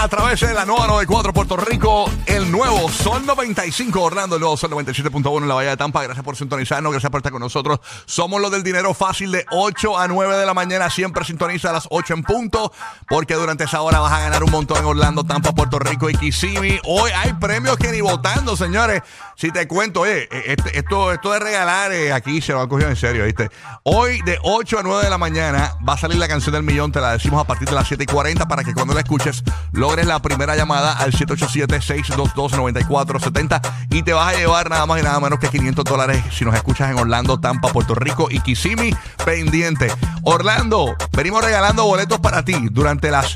A 0.00 0.08
través 0.08 0.40
de 0.40 0.54
la 0.54 0.64
nueva 0.64 0.86
94 0.86 1.34
Puerto 1.34 1.58
Rico, 1.58 2.10
el 2.24 2.50
nuevo 2.50 2.88
Sol 2.88 3.26
95 3.26 4.00
Orlando, 4.00 4.36
el 4.36 4.40
nuevo 4.40 4.56
Sol 4.56 4.70
97.1 4.70 5.42
en 5.42 5.48
la 5.48 5.54
Bahía 5.54 5.70
de 5.70 5.76
Tampa. 5.76 6.02
Gracias 6.02 6.24
por 6.24 6.36
sintonizarnos, 6.36 6.90
gracias 6.90 7.10
por 7.10 7.18
estar 7.18 7.30
con 7.30 7.42
nosotros. 7.42 7.80
Somos 8.06 8.40
los 8.40 8.50
del 8.50 8.62
dinero 8.62 8.94
fácil 8.94 9.30
de 9.30 9.44
8 9.50 9.98
a 9.98 10.08
9 10.08 10.38
de 10.38 10.46
la 10.46 10.54
mañana. 10.54 10.88
Siempre 10.88 11.22
sintoniza 11.26 11.68
a 11.68 11.74
las 11.74 11.86
8 11.90 12.14
en 12.14 12.22
punto, 12.22 12.72
porque 13.10 13.34
durante 13.34 13.64
esa 13.64 13.82
hora 13.82 14.00
vas 14.00 14.12
a 14.12 14.20
ganar 14.20 14.42
un 14.42 14.50
montón 14.50 14.78
en 14.78 14.86
Orlando, 14.86 15.22
Tampa, 15.22 15.52
Puerto 15.52 15.78
Rico 15.78 16.08
y 16.08 16.14
Kissimmee. 16.14 16.80
Hoy 16.86 17.10
hay 17.14 17.34
premios 17.34 17.76
que 17.76 17.92
ni 17.92 18.00
votando, 18.00 18.56
señores. 18.56 19.02
Si 19.40 19.50
te 19.50 19.66
cuento, 19.66 20.02
oye, 20.02 20.28
este- 20.44 20.78
esto, 20.78 21.10
esto 21.12 21.32
de 21.32 21.38
regalar 21.38 21.92
eh, 21.92 22.12
aquí 22.12 22.42
se 22.42 22.52
lo 22.52 22.60
han 22.60 22.68
cogido 22.68 22.90
en 22.90 22.96
serio, 22.96 23.24
¿viste? 23.24 23.48
Hoy 23.84 24.20
de 24.20 24.38
8 24.42 24.80
a 24.80 24.82
9 24.82 25.04
de 25.04 25.08
la 25.08 25.16
mañana 25.16 25.76
va 25.88 25.94
a 25.94 25.96
salir 25.96 26.18
la 26.18 26.28
canción 26.28 26.52
del 26.52 26.62
millón, 26.62 26.92
te 26.92 27.00
la 27.00 27.12
decimos 27.12 27.40
a 27.40 27.46
partir 27.46 27.66
de 27.66 27.74
las 27.74 27.88
7 27.88 28.02
y 28.02 28.06
40 28.06 28.46
para 28.46 28.64
que 28.64 28.74
cuando 28.74 28.92
la 28.92 29.00
escuches 29.00 29.42
logres 29.72 30.06
la 30.06 30.20
primera 30.20 30.56
llamada 30.56 30.92
al 30.92 31.12
787-622-9470 31.12 33.62
y 33.88 34.02
te 34.02 34.12
vas 34.12 34.34
a 34.34 34.36
llevar 34.36 34.68
nada 34.68 34.84
más 34.84 35.00
y 35.00 35.04
nada 35.04 35.18
menos 35.20 35.38
que 35.38 35.48
500 35.48 35.86
dólares 35.86 36.22
si 36.30 36.44
nos 36.44 36.54
escuchas 36.54 36.90
en 36.90 36.98
Orlando, 36.98 37.40
Tampa, 37.40 37.68
Puerto 37.68 37.94
Rico 37.94 38.28
y 38.30 38.40
Kissimmee 38.40 38.94
pendiente. 39.24 39.90
Orlando, 40.22 40.94
venimos 41.12 41.42
regalando 41.42 41.86
boletos 41.86 42.20
para 42.20 42.44
ti 42.44 42.68
durante 42.70 43.10
las 43.10 43.32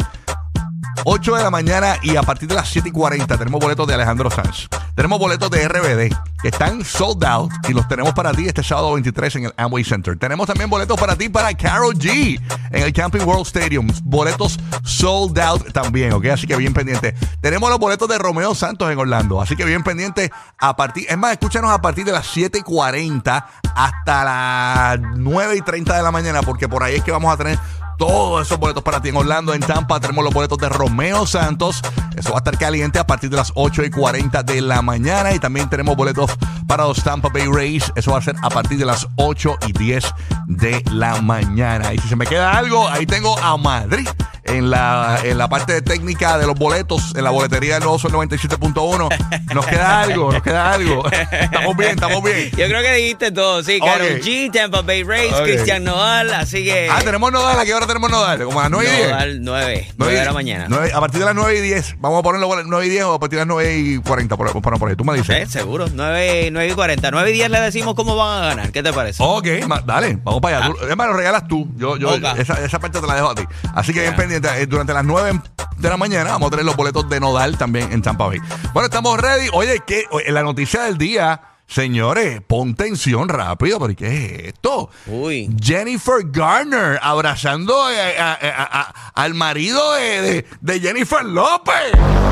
8 1.04 1.36
de 1.36 1.42
la 1.42 1.50
mañana 1.50 1.96
y 2.02 2.16
a 2.16 2.22
partir 2.22 2.48
de 2.48 2.54
las 2.54 2.68
7 2.68 2.88
y 2.88 2.92
40 2.92 3.36
tenemos 3.36 3.60
boletos 3.60 3.86
de 3.86 3.94
Alejandro 3.94 4.30
Sanz. 4.30 4.68
Tenemos 4.94 5.18
boletos 5.18 5.50
de 5.50 5.68
RBD 5.68 6.14
que 6.40 6.48
están 6.48 6.84
sold 6.84 7.24
out 7.24 7.52
y 7.68 7.72
los 7.72 7.86
tenemos 7.88 8.14
para 8.14 8.32
ti 8.32 8.46
este 8.46 8.62
sábado 8.62 8.94
23 8.94 9.36
en 9.36 9.44
el 9.46 9.54
Amway 9.56 9.84
Center. 9.84 10.18
Tenemos 10.18 10.46
también 10.46 10.70
boletos 10.70 10.98
para 10.98 11.16
ti 11.16 11.28
para 11.28 11.52
Carol 11.54 11.94
G 11.94 12.40
en 12.70 12.82
el 12.82 12.92
Camping 12.92 13.22
World 13.22 13.46
Stadium. 13.46 13.88
Boletos 14.04 14.58
sold 14.82 15.38
out 15.38 15.72
también, 15.72 16.12
¿ok? 16.12 16.26
Así 16.26 16.46
que 16.46 16.56
bien 16.56 16.72
pendiente. 16.72 17.14
Tenemos 17.40 17.68
los 17.68 17.78
boletos 17.78 18.08
de 18.08 18.16
Romeo 18.18 18.54
Santos 18.54 18.90
en 18.90 18.98
Orlando. 18.98 19.42
Así 19.42 19.56
que 19.56 19.64
bien 19.64 19.82
pendiente 19.82 20.32
a 20.58 20.76
partir. 20.76 21.06
Es 21.08 21.18
más, 21.18 21.32
escúchanos 21.32 21.70
a 21.70 21.82
partir 21.82 22.04
de 22.04 22.12
las 22.12 22.26
7 22.28 22.58
y 22.58 22.62
40 22.62 23.46
hasta 23.74 24.24
las 24.24 25.00
9 25.16 25.56
y 25.56 25.60
30 25.60 25.96
de 25.96 26.02
la 26.02 26.10
mañana 26.10 26.42
porque 26.42 26.68
por 26.68 26.82
ahí 26.82 26.96
es 26.96 27.02
que 27.02 27.10
vamos 27.10 27.32
a 27.32 27.36
tener 27.36 27.58
todos 27.96 28.46
esos 28.46 28.58
boletos 28.58 28.82
para 28.82 29.00
ti 29.00 29.08
en 29.08 29.16
Orlando, 29.16 29.54
en 29.54 29.60
Tampa. 29.60 30.00
Tenemos 30.00 30.24
los 30.24 30.32
boletos 30.32 30.58
de 30.58 30.68
Romeo 30.68 31.26
Santos. 31.26 31.82
Eso 32.16 32.30
va 32.30 32.36
a 32.36 32.38
estar 32.38 32.58
caliente 32.58 32.98
a 32.98 33.06
partir 33.06 33.30
de 33.30 33.36
las 33.36 33.52
8 33.54 33.84
y 33.84 33.90
40 33.90 34.42
de 34.42 34.60
la 34.60 34.82
mañana. 34.82 35.32
Y 35.32 35.38
también 35.38 35.68
tenemos 35.68 35.96
boletos 35.96 36.30
para 36.66 36.84
los 36.84 37.02
Tampa 37.02 37.28
Bay 37.28 37.46
Rays. 37.46 37.92
Eso 37.96 38.12
va 38.12 38.18
a 38.18 38.22
ser 38.22 38.36
a 38.42 38.50
partir 38.50 38.78
de 38.78 38.84
las 38.84 39.06
8 39.16 39.56
y 39.66 39.72
10 39.72 40.04
de 40.46 40.82
la 40.90 41.20
mañana. 41.20 41.92
Y 41.94 41.98
si 41.98 42.08
se 42.08 42.16
me 42.16 42.26
queda 42.26 42.52
algo, 42.52 42.88
ahí 42.88 43.06
tengo 43.06 43.38
a 43.38 43.56
Madrid 43.56 44.08
en 44.44 44.70
la, 44.70 45.18
en 45.24 45.38
la 45.38 45.48
parte 45.48 45.72
de 45.72 45.82
técnica 45.82 46.38
de 46.38 46.46
los 46.46 46.54
boletos, 46.54 47.14
en 47.16 47.24
la 47.24 47.30
boletería 47.30 47.74
del 47.74 47.82
nuevo 47.84 47.98
Sol 47.98 48.12
97.1. 48.12 49.54
Nos 49.54 49.66
queda 49.66 50.02
algo, 50.02 50.32
nos 50.32 50.42
queda 50.42 50.72
algo. 50.72 51.04
estamos 51.10 51.76
bien, 51.76 51.90
estamos 51.92 52.22
bien. 52.22 52.50
Yo 52.50 52.66
creo 52.66 52.82
que 52.82 52.92
dijiste 52.94 53.32
todo, 53.32 53.62
sí. 53.62 53.78
Karol 53.80 54.06
Ok. 54.18 54.22
G, 54.24 54.52
Tampa 54.52 54.82
Bay 54.82 55.02
Rays, 55.02 55.32
Ok. 55.32 55.42
Cristian 55.44 55.84
Nodal, 55.84 56.32
así 56.34 56.64
que. 56.64 56.88
Ah, 56.90 57.00
tenemos 57.04 57.32
Nodal. 57.32 57.58
¿A 57.58 57.64
qué 57.64 57.74
hora 57.74 57.86
tenemos 57.86 58.10
Nodal? 58.10 58.44
Como 58.44 58.60
a 58.60 58.64
las 58.64 58.70
9 58.72 58.88
y 58.88 58.96
10. 58.96 59.08
Nodal 59.10 59.42
9, 59.44 59.88
9 59.96 60.14
de 60.14 60.24
la 60.24 60.32
mañana. 60.32 60.66
Nueve- 60.68 60.92
a 60.94 61.00
partir 61.00 61.20
de 61.20 61.26
las 61.26 61.34
9 61.34 61.56
y 61.56 61.60
10. 61.60 61.96
Vamos 61.98 62.20
a 62.20 62.22
ponerlo 62.22 62.52
a 62.52 62.56
las 62.56 62.66
9 62.66 62.86
y 62.86 62.88
10 62.90 63.04
o 63.04 63.14
a 63.14 63.20
partir 63.20 63.38
de 63.38 63.44
las 63.44 63.48
9 63.48 63.76
y 63.78 63.98
40. 63.98 64.36
Por, 64.36 64.52
por, 64.62 64.78
por 64.78 64.88
ahí. 64.90 64.96
Tú 64.96 65.04
me 65.04 65.14
dices. 65.16 65.30
¿Eh? 65.36 65.46
Seguro, 65.48 65.86
9, 65.92 66.48
9 66.52 66.68
y 66.70 66.74
40. 66.74 67.10
9 67.10 67.30
y 67.30 67.32
10 67.34 67.50
le 67.50 67.60
decimos 67.60 67.94
cómo 67.94 68.16
van 68.16 68.42
a 68.42 68.46
ganar. 68.48 68.72
¿Qué 68.72 68.82
te 68.82 68.92
parece? 68.92 69.22
Ok, 69.24 69.46
dale, 69.86 70.18
vamos 70.22 70.40
para 70.40 70.58
allá. 70.58 70.66
Tú- 70.68 70.86
Es 70.86 70.96
más, 70.96 71.06
lo 71.06 71.14
regalas 71.14 71.48
tú. 71.48 71.68
Yo, 71.76 71.96
yo, 71.96 72.10
Ok. 72.14 72.24
esa, 72.38 72.54
esa 72.64 72.78
parte 72.78 73.00
te 73.00 73.06
la 73.06 73.14
dejo 73.14 73.30
a 73.30 73.34
ti. 73.34 73.42
Así 73.74 73.92
que 73.92 74.00
bien 74.00 74.12
Ya. 74.12 74.16
pendiente. 74.16 74.33
Eh, 74.36 74.66
Durante 74.66 74.92
las 74.92 75.04
9 75.04 75.40
de 75.78 75.88
la 75.88 75.96
mañana 75.96 76.30
vamos 76.32 76.48
a 76.48 76.50
tener 76.50 76.64
los 76.64 76.76
boletos 76.76 77.08
de 77.08 77.20
Nodal 77.20 77.58
también 77.58 77.92
en 77.92 78.02
Tampa 78.02 78.26
Bay. 78.26 78.38
Bueno, 78.72 78.86
estamos 78.86 79.18
ready. 79.20 79.48
Oye, 79.52 79.80
que 79.86 80.04
la 80.28 80.42
noticia 80.42 80.82
del 80.84 80.96
día, 80.98 81.40
señores, 81.66 82.40
pon 82.46 82.74
tensión 82.74 83.28
rápido, 83.28 83.78
porque 83.78 83.96
¿qué 83.96 84.06
es 84.36 84.44
esto? 84.54 84.90
Uy. 85.06 85.50
Jennifer 85.60 86.16
Garner 86.26 86.98
abrazando 87.02 87.90
eh, 87.90 88.18
a- 88.18 88.32
a- 88.40 88.80
a- 88.80 89.12
al 89.14 89.34
marido 89.34 89.92
de, 89.94 90.20
de- 90.22 90.46
de 90.60 90.80
Jennifer 90.80 91.24
López. 91.24 91.74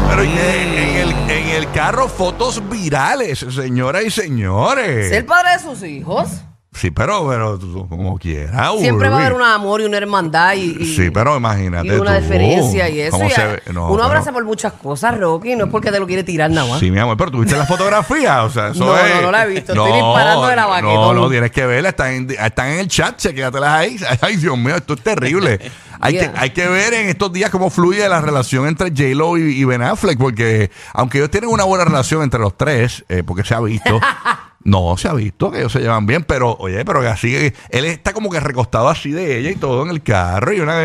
Pero 0.09 0.23
en, 0.23 0.31
en 0.39 0.97
el, 0.97 1.11
en 1.31 1.49
el 1.49 1.71
carro 1.73 2.09
fotos 2.09 2.63
virales, 2.69 3.39
señoras 3.39 4.05
y 4.05 4.11
señores. 4.11 5.07
¿Es 5.07 5.13
el 5.13 5.25
padre 5.25 5.53
de 5.53 5.59
sus 5.61 5.83
hijos? 5.83 6.29
Sí, 6.75 6.91
pero, 6.91 7.29
pero 7.29 7.59
tú, 7.59 7.87
como 7.87 8.19
quieras. 8.19 8.73
Siempre 8.79 9.11
va 9.11 9.17
a 9.19 9.21
haber 9.21 9.35
un 9.35 9.43
amor 9.43 9.83
y 9.83 9.85
una 9.85 9.99
hermandad 9.99 10.55
y, 10.55 10.75
y- 10.81 10.97
Sí, 10.97 11.11
pero 11.11 11.37
imagínate 11.37 11.87
y 11.89 11.91
una 11.91 12.17
tú, 12.17 12.23
diferencia 12.23 12.89
y 12.89 13.01
eso. 13.03 13.11
cómo 13.19 13.29
y 13.29 13.31
se 13.31 13.43
a- 13.43 13.47
ve. 13.47 13.63
No, 13.75 13.85
uno 13.89 13.93
pero- 13.97 14.05
abraza 14.05 14.33
por 14.33 14.43
muchas 14.45 14.73
cosas, 14.73 15.19
Rocky, 15.19 15.55
no 15.55 15.67
es 15.67 15.71
porque 15.71 15.93
te 15.93 16.01
lo 16.01 16.07
quiere 16.07 16.25
tirar 16.25 16.51
nada 16.51 16.67
más. 16.67 16.81
Sí, 16.81 16.91
mi 16.91 16.99
amor, 16.99 17.19
pero 17.19 17.31
tuviste 17.31 17.57
la 17.59 17.67
fotografía, 17.67 18.43
o 18.45 18.49
sea, 18.51 18.69
eso 18.71 18.87
No, 18.87 18.97
es... 18.97 19.15
no, 19.17 19.21
no 19.23 19.31
la 19.33 19.45
he 19.45 19.49
visto, 19.49 19.73
estoy 19.75 19.93
disparando 19.93 20.47
de 20.47 20.57
la 20.57 20.81
No, 20.81 21.13
no, 21.13 21.29
tienes 21.29 21.51
que 21.51 21.67
verla, 21.67 21.91
están 21.91 22.13
en, 22.15 22.31
están 22.31 22.69
en 22.69 22.79
el 22.81 22.89
chat, 22.89 23.19
chequéatelas 23.19 23.71
ahí. 23.71 23.97
Ay, 24.23 24.37
Dios 24.37 24.57
mío, 24.57 24.75
esto 24.77 24.95
es 24.95 25.03
terrible. 25.03 25.61
Hay, 26.05 26.15
Yeah. 26.15 26.33
que, 26.33 26.39
hay 26.41 26.51
que 26.51 26.67
ver 26.67 26.95
en 26.95 27.09
estos 27.11 27.33
días 27.33 27.49
cómo 27.51 27.71
fluye 27.71 28.09
la 28.09 28.21
relación 28.21 28.67
entre 28.67 28.89
J-Lo 28.91 29.39
y, 29.39 29.43
y 29.61 29.65
Ben 29.65 29.83
Affleck, 29.83 30.19
porque 30.19 30.69
aunque 30.95 31.19
ellos 31.19 31.31
tienen 31.31 31.49
una 31.49 31.63
buena 31.63 31.85
relación 31.85 32.23
entre 32.25 32.41
los 32.41 32.57
tres, 32.57 33.05
eh, 33.09 33.23
porque 33.25 33.45
se 33.45 33.55
ha 33.55 33.61
visto... 33.61 34.01
No, 34.65 34.97
se 34.97 35.09
ha 35.09 35.13
visto 35.15 35.51
que 35.51 35.59
ellos 35.59 35.73
se 35.73 35.81
llevan 35.81 36.07
bien, 36.07 36.25
pero 36.25 36.57
oye, 36.59 36.85
pero 36.85 37.01
que 37.01 37.09
así, 37.09 37.53
él 37.71 37.85
está 37.85 38.13
como 38.13 38.31
que 38.31 38.41
recostado 38.41 38.89
así 38.89 39.11
de 39.11 39.39
ella 39.39 39.51
y 39.51 39.57
todo 39.57 39.83
en 39.83 39.91
el 39.91 40.03
carro 40.03 40.53
y 40.53 40.61
una, 40.61 40.81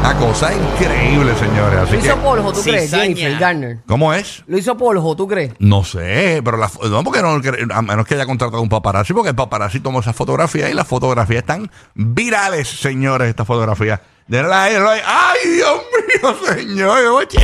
una 0.00 0.16
cosa 0.16 0.50
increíble, 0.54 1.34
señores. 1.36 1.80
Así 1.80 1.96
Lo 1.96 2.00
que, 2.00 2.06
hizo 2.06 2.16
Poljo, 2.18 2.52
¿tú 2.52 2.62
crees, 2.62 2.84
Cizaña. 2.84 3.02
Jennifer 3.04 3.38
Garner? 3.38 3.78
¿Cómo 3.86 4.14
es? 4.14 4.42
Lo 4.46 4.56
hizo 4.58 4.76
Poljo, 4.76 5.16
¿tú 5.16 5.28
crees? 5.28 5.52
No 5.58 5.84
sé, 5.84 6.40
pero 6.44 6.56
la, 6.56 6.70
no, 6.88 7.04
porque 7.04 7.20
no, 7.20 7.40
a 7.74 7.82
menos 7.82 8.06
que 8.06 8.14
haya 8.14 8.26
contratado 8.26 8.62
un 8.62 8.68
paparazzi, 8.68 9.12
porque 9.12 9.30
el 9.30 9.36
paparazzi 9.36 9.80
tomó 9.80 10.00
esa 10.00 10.12
fotografía 10.12 10.70
y 10.70 10.74
las 10.74 10.86
fotografías 10.86 11.40
están 11.40 11.70
virales, 11.94 12.68
señores, 12.68 13.28
estas 13.28 13.46
fotografías. 13.46 14.00
Denla 14.26 14.64
ahí, 14.64 14.74
denla 14.74 14.92
ahí. 14.92 15.00
¡Ay, 15.04 15.50
Dios 15.50 15.82
mío, 16.22 16.36
señor! 16.56 16.98
¡Oye, 17.06 17.26
che! 17.28 17.40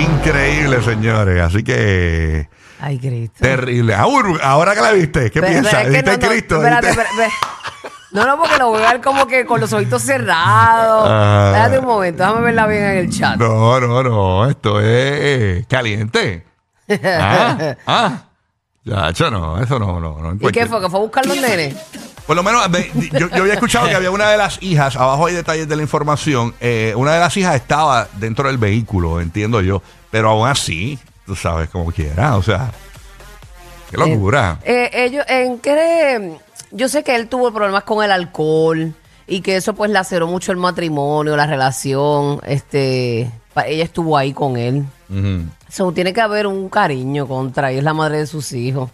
Increíble, 0.00 0.82
señores. 0.82 1.40
Así 1.42 1.64
que. 1.64 2.48
Ay, 2.80 2.98
Cristo. 2.98 3.38
Terrible. 3.40 3.94
Ah, 3.94 4.06
ahora 4.42 4.74
que 4.74 4.80
la 4.80 4.92
viste, 4.92 5.30
¿qué 5.30 5.42
piensas? 5.42 5.86
¿Viste 5.88 6.02
no, 6.02 6.12
no, 6.16 6.28
Cristo? 6.28 6.56
espérate, 6.56 6.86
¿Viste? 6.88 7.02
espérate. 7.02 7.34
No, 8.12 8.26
no, 8.26 8.38
porque 8.38 8.58
lo 8.58 8.68
voy 8.70 8.82
a 8.82 8.92
ver 8.92 9.00
como 9.00 9.26
que 9.26 9.46
con 9.46 9.60
los 9.60 9.72
ojitos 9.72 10.02
cerrados. 10.02 11.06
Ah. 11.08 11.52
Espérate 11.52 11.78
un 11.78 11.84
momento, 11.86 12.22
déjame 12.22 12.40
verla 12.40 12.66
bien 12.66 12.82
en 12.84 12.96
el 12.98 13.10
chat. 13.10 13.36
No, 13.38 13.78
no, 13.80 14.02
no. 14.02 14.50
Esto 14.50 14.80
es 14.80 15.66
caliente. 15.66 16.44
Ah, 17.04 17.76
ah. 17.86 18.12
Ya, 18.82 19.10
eso 19.10 19.30
no, 19.30 19.62
eso 19.62 19.78
no, 19.78 20.00
no, 20.00 20.18
no. 20.18 20.48
¿Y 20.48 20.52
qué 20.52 20.66
fue? 20.66 20.80
¿Que 20.80 20.88
fue 20.88 20.98
a 20.98 21.02
buscar 21.02 21.26
los 21.26 21.36
nenes? 21.36 21.76
Por 22.26 22.34
lo 22.34 22.42
menos, 22.42 22.68
me- 22.70 22.90
yo, 23.18 23.28
yo 23.28 23.42
había 23.42 23.54
escuchado 23.54 23.88
que 23.88 23.94
había 23.94 24.10
una 24.10 24.30
de 24.30 24.38
las 24.38 24.62
hijas, 24.62 24.96
abajo 24.96 25.26
hay 25.26 25.34
detalles 25.34 25.68
de 25.68 25.76
la 25.76 25.82
información, 25.82 26.54
eh, 26.60 26.94
una 26.96 27.12
de 27.12 27.20
las 27.20 27.36
hijas 27.36 27.56
estaba 27.56 28.08
dentro 28.14 28.48
del 28.48 28.56
vehículo, 28.56 29.20
entiendo 29.20 29.60
yo, 29.60 29.82
pero 30.10 30.30
aún 30.30 30.48
así, 30.48 30.98
tú 31.30 31.36
sabes, 31.36 31.68
como 31.70 31.92
quiera, 31.92 32.36
o 32.36 32.42
sea, 32.42 32.72
qué 33.88 33.96
locura. 33.96 34.58
Eh, 34.64 34.90
ellos, 34.92 35.24
¿en 35.28 35.60
qué? 35.60 36.36
Yo 36.72 36.88
sé 36.88 37.04
que 37.04 37.14
él 37.14 37.28
tuvo 37.28 37.52
problemas 37.52 37.84
con 37.84 38.04
el 38.04 38.10
alcohol 38.10 38.92
y 39.28 39.40
que 39.40 39.54
eso 39.54 39.72
pues 39.76 39.92
laceró 39.92 40.26
mucho 40.26 40.50
el 40.50 40.58
matrimonio, 40.58 41.36
la 41.36 41.46
relación. 41.46 42.40
Este, 42.44 43.30
ella 43.64 43.84
estuvo 43.84 44.18
ahí 44.18 44.32
con 44.32 44.56
él. 44.56 44.84
So, 45.68 45.92
tiene 45.92 46.12
que 46.12 46.20
haber 46.20 46.48
un 46.48 46.68
cariño 46.68 47.28
contra 47.28 47.70
ella, 47.70 47.78
es 47.78 47.84
la 47.84 47.94
madre 47.94 48.18
de 48.18 48.26
sus 48.26 48.52
hijos. 48.52 48.90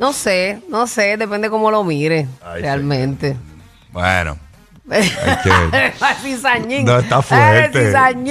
No 0.00 0.12
sé, 0.12 0.60
no 0.68 0.88
sé, 0.88 1.16
depende 1.16 1.50
cómo 1.50 1.70
lo 1.70 1.84
mire, 1.84 2.26
Ay, 2.44 2.62
realmente. 2.62 3.36
Bueno, 3.92 4.36
Cizañín. 6.22 6.84
no, 6.84 6.98
está 6.98 7.22
fuerte. 7.22 7.88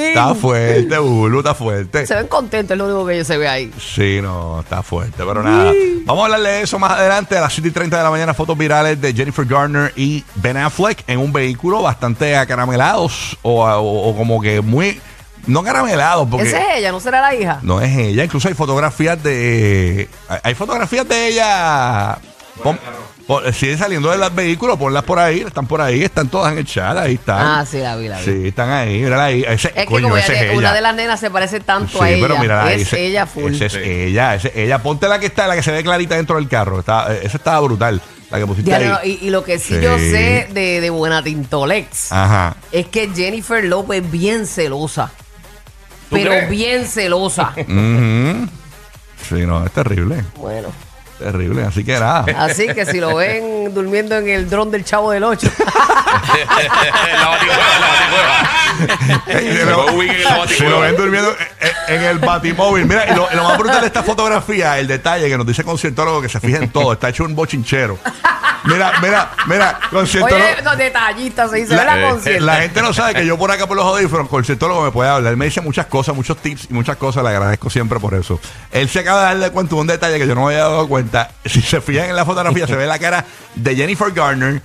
Está 0.09 0.35
fuerte, 0.35 0.97
Bulu, 0.99 1.39
está 1.39 1.53
fuerte. 1.55 2.05
Se 2.05 2.15
ven 2.15 2.27
contentos, 2.27 2.75
es 2.75 2.77
lo 2.77 2.85
único 2.85 3.05
que 3.07 3.15
ellos 3.15 3.27
se 3.27 3.37
ve 3.37 3.47
ahí. 3.47 3.71
Sí, 3.79 4.19
no, 4.21 4.59
está 4.61 4.83
fuerte, 4.83 5.15
pero 5.25 5.41
nada. 5.43 5.71
Vamos 6.05 6.21
a 6.21 6.25
hablarle 6.25 6.49
de 6.49 6.61
eso 6.61 6.77
más 6.79 6.91
adelante 6.91 7.37
a 7.37 7.41
las 7.41 7.53
7 7.53 7.69
y 7.69 7.71
30 7.71 7.97
de 7.97 8.03
la 8.03 8.09
mañana. 8.11 8.33
Fotos 8.33 8.57
virales 8.57 8.99
de 9.01 9.13
Jennifer 9.13 9.45
Garner 9.45 9.91
y 9.95 10.23
Ben 10.35 10.57
Affleck 10.57 11.03
en 11.07 11.19
un 11.19 11.33
vehículo 11.33 11.81
bastante 11.81 12.35
acaramelados 12.37 13.37
o, 13.41 13.63
o- 13.65 14.09
o 14.09 14.15
como 14.15 14.39
que 14.41 14.61
muy. 14.61 15.01
No 15.45 15.61
caramelados, 15.61 16.25
porque. 16.29 16.47
Esa 16.47 16.59
es 16.71 16.77
ella, 16.77 16.91
¿no 16.93 17.01
será 17.01 17.19
la 17.19 17.35
hija? 17.35 17.59
No 17.63 17.81
es 17.81 17.97
ella, 17.97 18.23
incluso 18.23 18.47
hay 18.47 18.53
fotografías 18.53 19.21
de. 19.21 20.07
Hay 20.43 20.53
fotografías 20.55 21.05
de 21.07 21.27
ella. 21.27 22.17
Pon- 22.61 22.79
pon- 23.25 23.51
sigue 23.53 23.77
saliendo 23.77 24.11
del 24.11 24.29
vehículo, 24.29 24.77
ponlas 24.77 25.03
por 25.03 25.17
ahí, 25.17 25.39
están 25.41 25.65
por 25.65 25.81
ahí, 25.81 26.03
están 26.03 26.27
todas 26.29 26.51
en 26.51 26.59
el 26.59 26.65
chat, 26.65 26.95
ahí 26.97 27.15
están. 27.15 27.39
Ah, 27.41 27.65
sí, 27.65 27.79
la 27.79 27.95
vi, 27.95 28.07
la 28.07 28.19
vi. 28.19 28.25
Sí, 28.25 28.47
están 28.49 28.69
ahí, 28.69 28.99
mírala 29.01 29.25
ahí. 29.25 29.41
Ese, 29.47 29.69
Es 29.69 29.73
que 29.73 29.85
coño, 29.85 30.03
como 30.03 30.17
ese 30.17 30.33
ella- 30.33 30.41
es 30.43 30.49
ella. 30.51 30.57
una 30.59 30.73
de 30.73 30.81
las 30.81 30.95
nenas 30.95 31.19
se 31.19 31.31
parece 31.31 31.59
tanto 31.61 32.01
a 32.03 32.07
Sí, 32.07 32.13
ella. 32.13 32.27
pero 32.27 32.39
mira, 32.39 32.71
es 32.71 32.81
ese- 32.83 33.05
ella 33.07 33.25
full. 33.25 33.53
Esa 33.55 33.65
es 33.65 33.75
ella, 33.75 34.35
ese- 34.35 34.51
ella. 34.55 34.77
Ponte 34.83 35.07
la 35.07 35.17
que 35.19 35.25
está, 35.25 35.47
la 35.47 35.55
que 35.55 35.63
se 35.63 35.71
ve 35.71 35.83
clarita 35.83 36.15
dentro 36.15 36.35
del 36.35 36.47
carro. 36.47 36.79
Está, 36.79 37.11
esa 37.15 37.37
estaba 37.37 37.59
brutal. 37.61 37.99
La 38.29 38.39
que 38.39 38.45
pusiste 38.47 38.73
ahí. 38.73 39.17
y, 39.21 39.27
y 39.27 39.29
lo 39.29 39.43
que 39.43 39.59
sí, 39.59 39.75
Sí. 39.75 39.81
yo 39.81 39.95
sé 39.97 40.47
de, 40.51 40.81
de 40.81 40.89
Buena 40.89 41.21
Tintolex 41.23 42.11
Ajá. 42.11 42.55
es 42.71 42.87
que 42.87 43.09
Jennifer 43.15 43.63
López 43.63 44.03
es 44.03 44.11
bien 44.11 44.47
celosa. 44.47 45.11
¿Tú 46.09 46.15
Pero 46.15 46.31
crees? 46.31 46.49
bien 46.49 46.85
celosa. 46.87 47.53
Ujú. 47.57 48.47
Sí, 49.29 49.45
no, 49.45 49.63
es 49.65 49.71
terrible. 49.71 50.23
bueno, 50.37 50.69
Terrible. 51.19 51.63
Así 51.63 51.83
que 51.83 51.93
nada. 51.93 52.25
así 52.37 52.67
que 52.67 52.85
si 52.85 52.99
lo 52.99 53.15
ven 53.15 53.73
durmiendo 53.73 54.17
en 54.17 54.29
el 54.29 54.49
dron 54.49 54.71
del 54.71 54.83
Chavo 54.83 55.11
del 55.11 55.23
8. 55.23 55.47
la 55.57 57.29
baticueva, 57.29 57.79
la 57.79 57.87
baticueva. 57.87 58.53
Eh, 59.27 59.65
la 60.23 60.47
Si 60.47 60.63
lo 60.63 60.79
ven 60.79 60.95
durmiendo 60.95 61.35
en, 61.87 61.95
en 61.95 62.01
el 62.03 62.19
batimóvil. 62.19 62.85
Mira, 62.85 63.05
y 63.11 63.15
lo, 63.15 63.43
más 63.43 63.57
brutal 63.57 63.81
de 63.81 63.87
esta 63.87 64.03
fotografía, 64.03 64.79
el 64.79 64.87
detalle 64.87 65.29
que 65.29 65.37
nos 65.37 65.45
dice 65.45 65.63
conciertólogo 65.63 66.21
que 66.21 66.29
se 66.29 66.39
fija 66.39 66.57
en 66.57 66.69
todo. 66.69 66.93
Está 66.93 67.09
hecho 67.09 67.23
un 67.23 67.35
bochinchero. 67.35 67.97
Mira, 68.65 68.93
mira, 69.01 69.31
mira, 69.47 69.79
conciertólogo. 69.89 70.43
Oye, 70.43 70.61
los 70.63 70.77
detallistas 70.77 71.51
se 71.51 71.57
dice, 71.57 71.75
La, 71.75 71.83
la, 71.83 71.99
eh, 71.99 72.09
concierto. 72.11 72.45
la 72.45 72.55
gente 72.57 72.81
no 72.81 72.93
sabe 72.93 73.13
que 73.13 73.25
yo 73.25 73.37
por 73.37 73.51
acá 73.51 73.67
por 73.67 73.75
los 73.75 73.85
audífonos, 73.85 74.29
conciertólogo 74.29 74.83
me 74.83 74.91
puede 74.91 75.09
hablar. 75.09 75.31
Él 75.31 75.37
me 75.37 75.45
dice 75.45 75.61
muchas 75.61 75.87
cosas, 75.87 76.15
muchos 76.15 76.37
tips 76.37 76.67
y 76.69 76.73
muchas 76.73 76.95
cosas. 76.97 77.23
Le 77.23 77.29
agradezco 77.29 77.69
siempre 77.69 77.99
por 77.99 78.13
eso. 78.13 78.39
Él 78.71 78.87
se 78.87 78.99
acaba 78.99 79.19
de 79.21 79.25
darle 79.25 79.51
cuenta 79.51 79.75
de 79.75 79.81
un 79.81 79.87
detalle 79.87 80.17
que 80.17 80.27
yo 80.27 80.35
no 80.35 80.41
me 80.45 80.53
había 80.53 80.63
dado 80.63 80.87
cuenta. 80.87 81.31
Si 81.45 81.61
se 81.61 81.81
fijan 81.81 82.05
en 82.09 82.15
la 82.15 82.25
fotografía, 82.25 82.65
se 82.67 82.75
ve 82.75 82.85
la 82.87 82.99
cara 82.99 83.25
de 83.55 83.75
Jennifer 83.75 84.11
Garner 84.11 84.61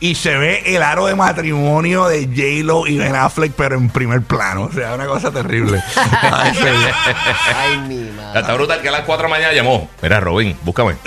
y 0.00 0.14
se 0.14 0.36
ve 0.36 0.62
el 0.66 0.82
aro 0.82 1.06
de 1.06 1.14
matrimonio 1.16 2.06
de 2.06 2.26
J-Lo 2.26 2.86
y 2.86 2.98
Ben 2.98 3.16
Affleck, 3.16 3.52
pero 3.52 3.76
en 3.76 3.88
primer 3.90 4.22
plano. 4.22 4.64
O 4.64 4.72
sea, 4.72 4.94
una 4.94 5.06
cosa 5.06 5.32
terrible. 5.32 5.82
Ay, 6.22 7.78
mi 7.88 8.10
madre. 8.10 8.40
Está 8.40 8.54
brutal 8.54 8.80
que 8.80 8.88
a 8.88 8.92
las 8.92 9.02
4 9.02 9.22
de 9.22 9.28
la 9.28 9.36
mañana 9.36 9.52
llamó. 9.52 9.90
Mira, 10.00 10.20
Robin, 10.20 10.56
búscame. 10.62 10.94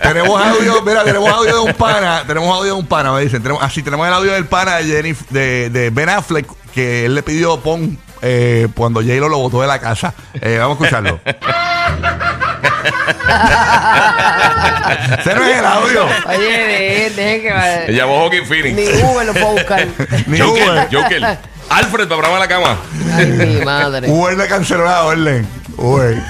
tenemos 0.00 0.40
audio, 0.40 0.82
mira, 0.82 1.02
tenemos 1.02 1.28
audio 1.28 1.54
de 1.54 1.60
un 1.60 1.74
pana, 1.74 2.22
tenemos 2.26 2.56
audio 2.56 2.74
de 2.74 2.80
un 2.80 2.86
pana, 2.86 3.12
me 3.12 3.22
dicen, 3.22 3.42
tenemos, 3.42 3.62
así 3.62 3.82
tenemos 3.82 4.06
el 4.06 4.12
audio 4.14 4.32
del 4.32 4.46
pana 4.46 4.76
de, 4.76 4.84
Jennifer, 4.84 5.26
de, 5.28 5.70
de 5.70 5.90
Ben 5.90 6.08
Affleck 6.08 6.46
que 6.72 7.06
él 7.06 7.14
le 7.16 7.22
pidió 7.22 7.60
pon 7.60 7.98
eh, 8.22 8.68
cuando 8.76 9.00
J-Lo 9.00 9.28
lo 9.28 9.38
botó 9.38 9.60
de 9.60 9.66
la 9.66 9.80
casa. 9.80 10.14
Eh, 10.34 10.58
vamos 10.58 10.80
a 10.80 10.84
escucharlo. 10.84 11.20
Ese 15.20 15.34
no 15.34 15.44
es 15.44 15.58
el 15.58 15.64
audio. 15.64 16.06
Oye, 16.26 16.38
dejen, 16.38 17.16
dejen 17.16 17.40
que... 17.42 17.48
Ella 17.88 18.04
llamó 18.04 18.24
Hawking 18.24 18.46
Phoenix. 18.46 18.76
Ni 18.76 18.84
Uber 19.02 19.26
lo 19.26 19.32
puedo 19.32 19.52
buscar. 19.52 19.86
Ni 20.26 20.38
Joker, 20.38 20.68
Uber. 20.68 20.88
Joker. 20.92 21.38
Alfred, 21.70 22.08
programa 22.08 22.38
la 22.38 22.48
cama. 22.48 22.76
Ay, 23.14 23.26
mi 23.26 23.64
madre. 23.64 24.10
Uber 24.10 24.36
le 24.36 24.46
canceló 24.48 24.84
la 24.84 25.04
orden. 25.04 25.46
Uber. 25.76 26.20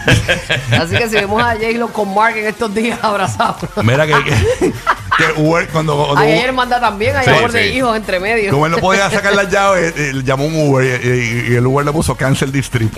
Así 0.78 0.96
que 0.96 1.08
si 1.08 1.14
vemos 1.16 1.42
a 1.42 1.54
J-Lo 1.54 1.88
con 1.88 2.14
Mark 2.14 2.36
en 2.36 2.46
estos 2.46 2.72
días 2.74 2.98
abrazados. 3.02 3.68
Mira 3.82 4.06
que, 4.06 4.12
que, 5.26 5.34
que 5.34 5.40
Uber, 5.40 5.68
cuando, 5.68 5.96
cuando 5.96 6.16
Ay, 6.20 6.32
ayer 6.32 6.52
manda 6.52 6.80
también, 6.80 7.16
hay 7.16 7.24
Sí, 7.24 7.30
amor 7.30 7.52
de 7.52 7.68
sí. 7.68 7.76
hijos 7.76 7.96
entre 7.96 8.20
medio. 8.20 8.50
como 8.50 8.66
él 8.66 8.72
no 8.72 8.78
podía 8.78 9.10
sacar 9.10 9.34
las 9.34 9.50
llaves, 9.50 9.92
eh, 9.96 10.10
eh, 10.14 10.22
llamó 10.24 10.46
un 10.46 10.68
Uber 10.68 10.84
y, 11.04 11.08
y- 11.08 11.52
y 11.52 11.56
el 11.56 11.66
Uber 11.66 11.84
le 11.84 11.92
puso 11.92 12.14
cancel 12.16 12.50
district. 12.52 12.96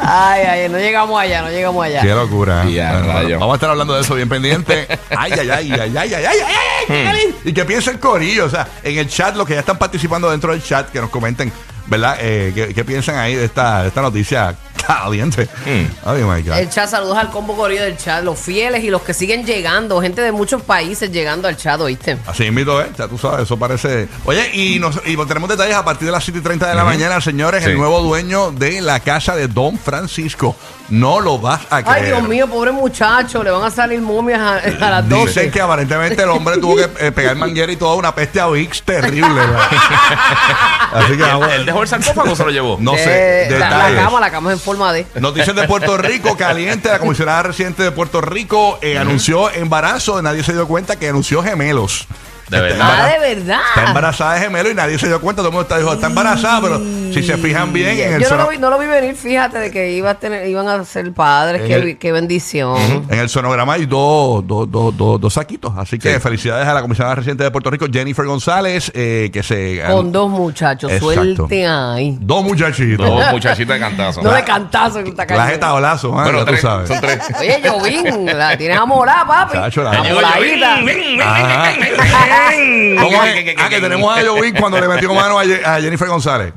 Ay, 0.00 0.42
ay, 0.42 0.68
no 0.68 0.78
llegamos 0.78 1.20
allá, 1.20 1.42
no 1.42 1.50
llegamos 1.50 1.84
allá. 1.84 2.00
Qué 2.02 2.14
locura. 2.14 2.64
Y 2.68 2.78
a 2.78 2.92
Bueno, 2.92 3.06
rayo. 3.08 3.22
bueno, 3.22 3.38
vamos 3.40 3.54
a 3.54 3.56
estar 3.56 3.70
hablando 3.70 3.94
de 3.94 4.00
eso 4.02 4.14
bien 4.14 4.28
pendiente. 4.28 4.86
Ay, 5.16 5.32
ay, 5.32 5.50
ay, 5.50 5.72
ay, 5.72 5.72
ay, 5.80 5.96
ay, 5.96 6.14
ay, 6.14 6.14
ay, 6.14 6.24
ay, 6.26 6.84
qué 6.86 7.04
caliente. 7.04 7.38
Y 7.44 7.52
que 7.52 7.64
piensa 7.64 7.90
el 7.90 7.98
corillo, 7.98 8.46
o 8.46 8.50
sea, 8.50 8.66
en 8.82 8.98
el 8.98 9.08
chat, 9.08 9.36
los 9.36 9.46
que 9.46 9.54
ya 9.54 9.60
están 9.60 9.78
participando 9.78 10.30
dentro 10.30 10.52
del 10.52 10.62
chat, 10.62 10.90
que 10.90 11.00
nos 11.00 11.10
comenten, 11.10 11.52
¿verdad? 11.86 12.16
Eh, 12.20 12.52
¿qué, 12.54 12.74
qué 12.74 12.84
piensan 12.84 13.16
ahí 13.16 13.34
de 13.34 13.44
esta, 13.44 13.82
de 13.82 13.88
esta 13.88 14.02
noticia 14.02 14.56
caliente? 14.86 15.48
My 15.66 16.42
God. 16.42 16.58
El 16.58 16.70
chat, 16.70 16.88
saludos 16.88 17.16
al 17.16 17.30
combo 17.30 17.56
corillo 17.56 17.82
del 17.82 17.96
chat, 17.96 18.22
los 18.22 18.38
fieles 18.38 18.84
y 18.84 18.90
los 18.90 19.02
que 19.02 19.14
siguen 19.14 19.44
llegando, 19.44 20.00
gente 20.00 20.20
de 20.20 20.32
muchos 20.32 20.62
países 20.62 21.10
llegando 21.10 21.48
al 21.48 21.56
chat, 21.56 21.80
¿oíste? 21.80 22.18
Así 22.26 22.44
invito, 22.44 22.80
¿eh? 22.80 22.90
Ya 22.96 23.08
tú 23.08 23.18
sabes, 23.18 23.42
eso 23.42 23.58
parece. 23.58 24.08
Oye, 24.24 24.50
y, 24.54 24.78
nos, 24.78 25.00
y 25.04 25.16
tenemos 25.26 25.48
detalles 25.48 25.76
a 25.76 25.84
partir 25.84 26.06
de 26.06 26.12
las 26.12 26.24
7 26.24 26.38
y 26.38 26.42
30 26.42 26.68
de 26.68 26.74
la 26.74 26.84
mañana, 26.84 27.20
señores. 27.20 27.64
Sí. 27.64 27.70
El 27.70 27.78
nuevo 27.78 28.02
dueño 28.02 28.52
de 28.52 28.80
la 28.80 29.00
casa 29.00 29.34
de 29.34 29.48
Don 29.48 29.78
Francisco. 29.78 30.56
No 30.90 31.18
lo 31.18 31.38
vas 31.38 31.62
a 31.70 31.82
creer. 31.82 31.98
Ay, 31.98 32.06
Dios 32.10 32.22
mío, 32.28 32.46
pobre 32.46 32.70
muchacho, 32.70 33.42
le 33.42 33.50
van 33.50 33.62
a 33.64 33.70
salir 33.70 34.00
momias 34.02 34.38
a, 34.40 34.56
a 34.58 34.90
las 34.90 35.08
12. 35.08 35.26
Dicen 35.26 35.50
que 35.50 35.60
aparentemente 35.60 36.22
el 36.22 36.28
hombre 36.28 36.58
tuvo 36.58 36.76
que 36.76 36.88
eh, 37.06 37.10
pegar 37.10 37.36
manguera 37.36 37.72
y 37.72 37.76
toda 37.76 37.94
una 37.94 38.14
peste 38.14 38.38
a 38.38 38.48
Vix 38.48 38.82
terrible. 38.82 39.28
¿verdad? 39.34 39.60
Así 40.92 41.16
que 41.16 41.22
vamos. 41.22 41.48
¿Él 41.52 41.64
dejó 41.66 41.82
el 41.82 41.88
sarcófago 41.88 42.32
o 42.32 42.36
se 42.36 42.44
lo 42.44 42.50
llevó? 42.50 42.76
No 42.80 42.92
sé, 42.94 43.46
Eh, 43.46 43.58
la, 43.58 43.90
la 43.90 44.02
cama, 44.02 44.20
la 44.20 44.30
cama 44.30 44.50
es 44.52 44.58
en 44.58 44.64
forma 44.64 44.92
de. 44.92 45.06
Noticias 45.20 45.56
de 45.56 45.66
Puerto 45.66 45.96
Rico, 45.96 46.36
caliente. 46.36 46.88
La 46.88 46.98
comisionada 46.98 47.44
residente 47.44 47.82
de 47.82 47.90
Puerto 47.90 48.20
Rico 48.20 48.78
eh, 48.82 48.98
anunció 48.98 49.50
embarazo. 49.50 50.20
Nadie 50.22 50.42
se 50.44 50.52
dio 50.52 50.68
cuenta 50.68 50.96
que 50.96 51.08
anunció 51.08 51.42
gemelos. 51.42 52.06
De 52.48 52.60
verdad. 52.60 52.88
Ah, 53.00 53.06
de 53.08 53.34
verdad. 53.34 53.60
Está 53.74 53.86
embarazada 53.88 54.34
de 54.34 54.40
gemelo 54.40 54.70
y 54.70 54.74
nadie 54.74 54.98
se 54.98 55.06
dio 55.06 55.20
cuenta. 55.20 55.40
Todo 55.40 55.48
el 55.48 55.52
mundo 55.54 55.62
está, 55.62 55.78
dijo, 55.78 55.92
está 55.92 56.06
embarazada, 56.08 56.60
pero 56.60 56.78
si 57.12 57.22
se 57.22 57.36
fijan 57.38 57.72
bien 57.72 57.98
en 57.98 58.14
el, 58.14 58.20
Yo 58.22 58.28
no 58.28 58.28
sono- 58.28 58.44
lo, 58.44 58.50
vi, 58.50 58.58
no 58.58 58.70
lo 58.70 58.78
vi 58.78 58.86
venir, 58.86 59.14
fíjate, 59.16 59.58
de 59.58 59.70
que 59.70 59.92
iba 59.92 60.10
a 60.10 60.14
tener, 60.14 60.46
iban 60.48 60.68
a 60.68 60.84
ser 60.84 61.12
padres. 61.12 61.62
En 61.62 61.66
Qué, 61.68 61.74
el- 61.74 61.98
qué 61.98 62.12
bendición. 62.12 63.04
en 63.08 63.18
el 63.18 63.28
sonograma 63.28 63.74
hay 63.74 63.86
dos, 63.86 64.46
dos, 64.46 64.70
dos, 64.70 64.96
dos, 64.96 65.20
dos 65.20 65.32
saquitos. 65.32 65.72
Así 65.76 65.98
que 65.98 66.14
Sí. 66.14 66.20
felicidades 66.20 66.66
a 66.68 66.74
la 66.74 66.82
comisionada 66.82 67.14
residente 67.16 67.44
de 67.44 67.50
Puerto 67.50 67.70
Rico, 67.70 67.86
Jennifer 67.92 68.24
González, 68.26 68.92
eh, 68.94 69.30
que 69.32 69.42
se... 69.42 69.82
Con 69.88 70.12
dos 70.12 70.28
muchachos, 70.30 70.90
Exacto. 70.92 71.14
suelte 71.14 71.66
ahí. 71.66 72.16
Dos 72.20 72.44
muchachitos. 72.44 73.06
Dos 73.06 73.30
muchachitas 73.32 73.74
de 73.74 73.80
cantazo. 73.80 74.22
No 74.22 74.32
de 74.32 74.44
cantazo 74.44 75.02
que 75.02 75.10
está 75.10 75.22
La 75.22 75.26
cayendo. 75.28 75.50
jeta 75.52 75.74
olazo, 75.74 76.08
ah, 76.18 76.22
Bueno, 76.24 76.38
ya 76.40 76.44
tú 76.44 76.50
tres, 76.50 76.60
sabes. 76.60 76.88
son 76.88 77.00
tres. 77.00 77.18
Oye, 77.40 77.62
Jovín, 77.68 78.26
la 78.26 78.56
tienes 78.56 78.78
amolada, 78.78 79.26
papi. 79.26 79.52
Chacho, 79.54 79.82
la- 79.82 79.90
Amoladita. 79.92 80.74
Ajá. 81.22 81.72
¿Cómo 83.00 83.24
es? 83.24 83.54
Ah, 83.58 83.68
que 83.68 83.80
tenemos 83.80 84.16
a 84.18 84.22
Jovín 84.26 84.54
cuando 84.54 84.80
le 84.80 84.88
metió 84.88 85.12
mano 85.14 85.38
a, 85.38 85.44
Ye- 85.44 85.64
a 85.64 85.80
Jennifer 85.80 86.08
González. 86.08 86.52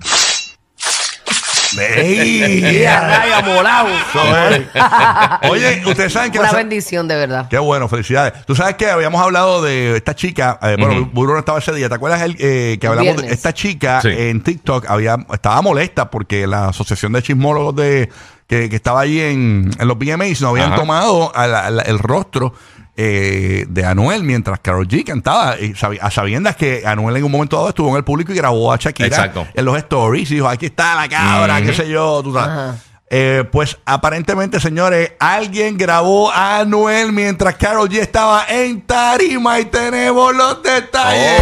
¡Ey! 1.80 2.78
Y 2.80 2.86
a 2.86 3.02
rayo 3.02 3.36
amolado. 3.36 3.90
Eso 3.90 4.38
es. 4.56 5.50
Oye, 5.52 5.84
ustedes 5.86 6.14
saben 6.14 6.32
que 6.32 6.40
Una 6.40 6.52
la- 6.52 6.58
bendición, 6.58 7.08
de 7.08 7.16
verdad. 7.16 7.48
Qué 7.50 7.58
bueno, 7.60 7.88
felicidades. 7.90 8.46
Tú 8.46 8.56
sabes 8.56 8.76
que 8.76 8.90
habíamos 8.90 9.22
hablado 9.22 9.62
de 9.62 9.98
esta 9.98 10.16
chica, 10.16 10.58
eh, 10.62 10.76
bueno, 10.80 11.10
Burro 11.14 11.34
no 11.34 11.40
estaba 11.40 11.60
ese 11.60 11.74
día. 11.74 11.90
¿Te 11.90 11.96
acuerdas 11.96 12.22
el, 12.22 12.36
eh, 12.40 12.78
que 12.80 12.88
hablamos 12.88 13.08
de 13.18 13.22
viernes. 13.22 13.34
esta 13.34 13.54
chica 13.54 14.02
Sí. 14.02 14.10
en 14.12 14.42
TikTok? 14.42 14.86
Había, 14.90 15.18
estaba 15.32 15.62
molesta 15.62 16.10
porque 16.10 16.48
la 16.48 16.70
asociación 16.70 17.12
de 17.14 17.22
chismólogos 17.22 17.76
de, 17.76 18.10
que, 18.48 18.70
que 18.70 18.76
estaba 18.76 19.02
allí 19.02 19.20
en, 19.22 19.70
en 19.78 19.88
los 19.88 19.98
BMAs 20.00 20.42
no 20.42 20.50
habían 20.50 20.68
Ajá. 20.72 20.76
tomado 20.82 21.36
a 21.36 21.48
la- 21.48 21.66
a 21.68 21.70
la- 21.70 21.84
el 21.84 22.00
rostro 22.00 22.54
eh, 22.98 23.66
de 23.70 23.86
Anuel 23.86 24.24
mientras 24.24 24.60
Karol 24.60 24.88
G 24.88 25.06
cantaba 25.06 25.58
y 25.60 25.76
sabi- 25.76 26.00
a 26.02 26.10
sabiendas 26.12 26.56
que 26.56 26.82
Anuel 26.86 27.16
en 27.18 27.24
un 27.24 27.32
momento 27.32 27.56
dado 27.56 27.70
estuvo 27.70 27.90
en 27.92 27.96
el 27.98 28.04
público 28.04 28.34
y 28.34 28.36
grabó 28.36 28.74
a 28.74 28.78
Shakira 28.78 29.08
Exacto. 29.08 29.48
en 29.54 29.64
los 29.66 29.78
stories 29.78 30.32
y 30.32 30.36
dijo 30.36 30.48
aquí 30.50 30.66
está 30.66 30.96
la 30.96 31.08
cabra, 31.08 31.62
qué 31.62 31.74
sé 31.74 31.88
yo, 31.88 32.22
tú 32.24 32.34
sabes. 32.34 32.50
Ajá. 32.50 32.76
Eh, 33.10 33.46
pues 33.52 33.78
aparentemente, 33.86 34.60
señores, 34.60 35.14
alguien 35.20 35.78
grabó 35.78 36.30
a 36.30 36.58
Anuel 36.60 37.14
mientras 37.14 37.56
Carol 37.56 37.88
G 37.88 38.00
estaba 38.00 38.46
en 38.50 38.82
tarima 38.82 39.60
y 39.62 39.66
tenemos 39.66 40.36
los 40.36 40.62
detalles. 40.62 41.42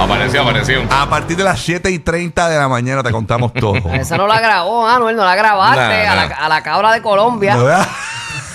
Apareció, 0.00 0.42
apareció. 0.42 0.82
A 0.90 1.08
partir 1.08 1.36
de 1.36 1.44
las 1.44 1.60
7 1.60 1.90
y 1.90 1.98
30 2.00 2.48
de 2.48 2.58
la 2.58 2.68
mañana 2.68 3.02
te 3.02 3.10
contamos 3.12 3.52
todo. 3.52 3.74
Esa 3.92 4.16
no 4.16 4.26
la 4.26 4.40
grabó, 4.40 4.86
Anuel, 4.88 5.14
no 5.16 5.24
la 5.24 5.36
grabaste. 5.36 5.78
Nah, 5.80 6.12
A, 6.12 6.14
la, 6.16 6.22
a 6.34 6.48
la 6.48 6.62
cabra 6.62 6.92
de 6.92 7.00
Colombia. 7.00 7.56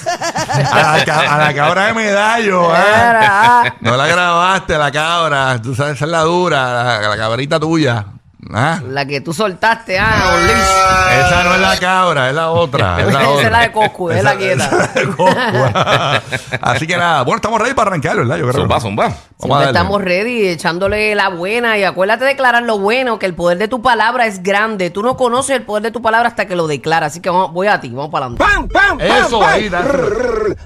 A, 0.08 0.98
la, 0.98 1.06
ca- 1.06 1.34
a 1.36 1.38
la 1.38 1.54
cabra 1.54 1.86
de 1.88 1.94
medallo, 1.94 2.74
¿eh? 2.76 2.80
Era, 3.10 3.76
No 3.82 3.96
la 3.98 4.08
grabaste, 4.08 4.78
la 4.78 4.92
cabra. 4.92 5.62
Tú 5.62 5.76
sabes, 5.76 5.96
esa 5.96 6.06
es 6.06 6.12
la 6.12 6.22
dura, 6.22 6.84
la, 7.02 7.10
la 7.10 7.18
cabrita 7.18 7.60
tuya. 7.60 8.06
¿Ah? 8.54 8.80
la 8.88 9.06
que 9.06 9.20
tú 9.22 9.34
soltaste, 9.34 10.00
ah, 10.00 10.32
Don 10.32 11.29
Esa 11.40 11.50
no 11.50 11.56
es 11.56 11.62
la 11.62 11.78
cabra, 11.80 12.30
es 12.30 12.36
la 12.36 12.50
otra. 12.52 13.00
Es 13.02 13.06
la, 13.08 13.12
Esa 13.22 13.30
otra. 13.30 13.46
es 13.46 13.52
la 13.52 13.60
de 13.62 13.72
Coscu, 13.72 14.10
es 14.12 14.24
la 14.24 14.32
Esa- 14.32 14.40
quieta. 14.40 14.66
esa 14.66 14.84
es 14.84 14.96
la 14.96 15.02
de 15.02 15.08
Coscu. 15.08 16.60
Así 16.62 16.88
que 16.88 16.98
nada, 16.98 17.24
bueno, 17.24 17.38
estamos 17.38 17.60
ready 17.62 17.74
para 17.74 17.90
arrancar, 17.90 18.18
¿verdad? 18.18 18.38
Yo 18.38 18.48
creo. 18.48 18.62
Zumba, 18.62 18.80
zumba. 18.80 19.14
Vamos 19.42 19.56
a 19.56 19.60
darle. 19.62 19.80
estamos 19.80 20.02
ready, 20.02 20.48
echándole 20.50 21.16
la 21.16 21.30
buena. 21.30 21.78
Y 21.78 21.84
acuérdate 21.86 22.26
de 22.26 22.32
declarar 22.32 22.64
lo 22.64 22.78
bueno, 22.78 23.20
que 23.20 23.26
el 23.26 23.34
poder 23.36 23.58
de 23.58 23.68
tu 23.70 23.82
palabra 23.82 24.26
es 24.28 24.44
grande. 24.44 24.90
Tú 24.90 25.02
no 25.02 25.16
conoces 25.16 25.56
el 25.56 25.64
poder 25.64 25.84
de 25.84 25.92
tu 25.92 26.02
palabra 26.02 26.28
hasta 26.28 26.46
que 26.46 26.56
lo 26.58 26.68
declaras. 26.68 27.14
Así 27.14 27.22
que 27.22 27.30
vamos- 27.30 27.54
voy 27.54 27.68
a 27.68 27.80
ti, 27.80 27.90
vamos 27.90 28.10
para 28.12 28.26
adelante. 28.26 28.44
¡Pam, 28.44 28.68
pam, 28.68 28.98
pam! 28.98 29.08
Eso 29.26 29.40
pam! 29.40 29.50
ahí, 29.50 29.72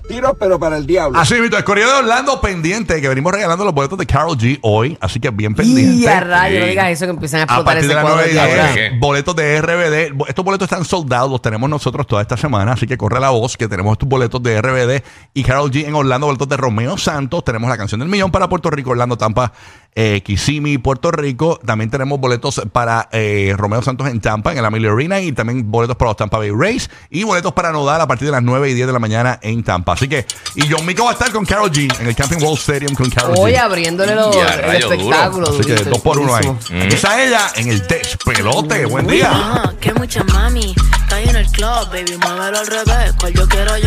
Tiro, 0.07 0.33
pero 0.39 0.59
para 0.59 0.77
el 0.77 0.87
diablo. 0.87 1.19
Así 1.19 1.35
mismo, 1.35 1.55
el 1.55 1.63
correo 1.63 1.87
de 1.87 1.99
Orlando 1.99 2.41
pendiente, 2.41 2.99
que 2.99 3.07
venimos 3.09 3.31
regalando 3.31 3.63
los 3.63 3.73
boletos 3.73 3.97
de 3.99 4.05
Carol 4.07 4.37
G 4.37 4.57
hoy, 4.63 4.97
así 5.01 5.19
que 5.19 5.29
bien 5.29 5.53
pendiente. 5.53 5.93
Y 5.95 6.07
a 6.07 6.19
rayo, 6.19 6.59
no 6.61 6.65
digas 6.65 6.89
eso 6.89 7.05
que 7.05 7.11
empiezan 7.11 7.41
a 7.41 7.43
A 7.43 7.45
explotar 7.45 7.65
partir 7.65 7.79
ese 7.83 7.87
de 7.89 7.93
las 7.95 8.03
cuadro 8.03 8.21
9 8.33 8.71
y 8.73 8.79
de 8.79 8.99
boletos 8.99 9.35
de 9.35 9.61
RBD. 9.61 10.27
Estos 10.29 10.43
boletos 10.45 10.62
están 10.63 10.85
soldados, 10.85 11.29
los 11.29 11.41
tenemos 11.41 11.69
nosotros 11.69 12.07
toda 12.07 12.21
esta 12.21 12.37
semana, 12.37 12.73
así 12.73 12.87
que 12.87 12.97
corre 12.97 13.19
la 13.19 13.29
voz 13.29 13.57
que 13.57 13.67
tenemos 13.67 13.93
estos 13.93 14.07
boletos 14.07 14.41
de 14.41 14.61
RBD 14.61 15.03
y 15.33 15.43
Carol 15.43 15.71
G 15.71 15.85
en 15.85 15.95
Orlando, 15.95 16.27
boletos 16.27 16.49
de 16.49 16.57
Romeo 16.57 16.97
Santos. 16.97 17.43
Tenemos 17.43 17.69
la 17.69 17.77
canción 17.77 17.99
del 17.99 18.09
millón 18.09 18.31
para 18.31 18.49
Puerto 18.49 18.69
Rico, 18.69 18.91
Orlando, 18.91 19.17
Tampa, 19.17 19.53
eh, 19.95 20.21
Kissimmee, 20.23 20.77
Puerto 20.77 21.11
Rico. 21.11 21.59
También 21.65 21.89
tenemos 21.89 22.19
boletos 22.19 22.61
para 22.71 23.09
eh, 23.11 23.53
Romeo 23.57 23.81
Santos 23.81 24.07
en 24.07 24.19
Tampa, 24.21 24.51
en 24.51 24.57
el 24.57 24.65
Amelia 24.65 24.91
Arena, 24.91 25.19
y 25.19 25.31
también 25.31 25.69
boletos 25.69 25.95
para 25.97 26.09
los 26.11 26.17
Tampa 26.17 26.37
Bay 26.37 26.51
Rays 26.51 26.89
y 27.09 27.23
boletos 27.23 27.53
para 27.53 27.71
Nodal 27.71 28.01
a 28.01 28.07
partir 28.07 28.27
de 28.27 28.31
las 28.31 28.43
9 28.43 28.69
y 28.69 28.73
10 28.73 28.87
de 28.87 28.93
la 28.93 28.99
mañana 28.99 29.39
en 29.41 29.63
Tampa. 29.63 29.93
Así 29.93 30.07
que, 30.07 30.25
y 30.55 30.63
John 30.69 30.85
Mico 30.85 31.03
va 31.03 31.11
a 31.11 31.13
estar 31.13 31.31
con 31.31 31.45
Carol 31.45 31.71
G 31.71 31.99
en 31.99 32.07
el 32.07 32.15
Camping 32.15 32.37
World 32.37 32.59
Stadium 32.59 32.93
con 32.93 33.09
Carol 33.09 33.35
Hoy 33.37 33.53
G. 33.53 33.57
abriéndole 33.57 34.15
los, 34.15 34.35
el 34.35 34.41
duro. 34.81 34.93
espectáculo. 34.93 35.49
Así 35.49 35.63
que 35.63 35.75
dos 35.75 36.01
por 36.01 36.19
uno 36.19 36.35
ahí. 36.35 36.45
durísimo. 36.45 36.81
Empieza 36.81 37.23
ella 37.23 37.41
en 37.55 37.69
el 37.69 37.87
despelote. 37.87 38.85
Buen 38.85 39.07
día. 39.07 39.29
Ah, 39.31 39.73
que 39.79 39.93
mucha 39.93 40.23
mami. 40.23 40.73
Cae 41.09 41.29
en 41.29 41.35
el 41.35 41.47
club, 41.47 41.89
baby, 41.91 42.17
muévelo 42.17 42.59
al 42.59 42.67
revés. 42.67 43.13
Cual 43.19 43.33
yo 43.33 43.47
quiero 43.47 43.77
yo 43.77 43.81